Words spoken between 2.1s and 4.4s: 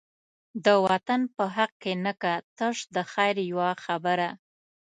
کا، تش د خیر یوه خبره